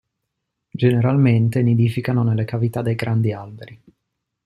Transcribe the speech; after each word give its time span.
Generalmente 0.71 1.61
nidificano 1.61 2.23
nelle 2.23 2.43
cavità 2.43 2.81
dei 2.81 2.95
grandi 2.95 3.33
alberi. 3.33 3.79